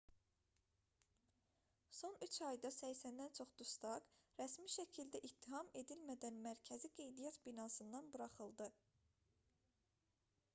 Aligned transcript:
son 1.97 2.15
3 2.27 2.37
ayda 2.45 2.71
80-dən 2.77 3.35
çox 3.39 3.51
dustaq 3.61 4.07
rəsmi 4.41 4.65
şəkildə 4.77 5.23
ittiham 5.31 5.71
edilmədən 5.83 6.41
mərkəzi 6.49 6.93
qeydiyyat 6.97 7.39
binasından 7.51 8.11
buraxıldı 8.17 8.71